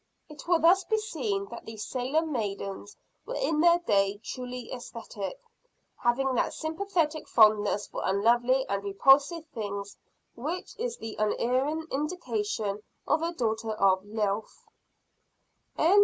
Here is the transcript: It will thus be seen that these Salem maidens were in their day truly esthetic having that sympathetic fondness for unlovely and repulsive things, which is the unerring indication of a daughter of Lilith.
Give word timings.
It 0.29 0.47
will 0.47 0.57
thus 0.57 0.83
be 0.83 0.97
seen 0.97 1.45
that 1.51 1.65
these 1.67 1.85
Salem 1.85 2.31
maidens 2.31 2.97
were 3.23 3.35
in 3.35 3.59
their 3.61 3.77
day 3.77 4.19
truly 4.23 4.71
esthetic 4.73 5.39
having 5.97 6.33
that 6.33 6.55
sympathetic 6.55 7.27
fondness 7.27 7.85
for 7.85 8.01
unlovely 8.03 8.67
and 8.67 8.83
repulsive 8.83 9.45
things, 9.53 9.95
which 10.33 10.75
is 10.79 10.97
the 10.97 11.15
unerring 11.19 11.85
indication 11.91 12.81
of 13.07 13.21
a 13.21 13.31
daughter 13.31 13.73
of 13.73 14.03
Lilith. 14.03 14.65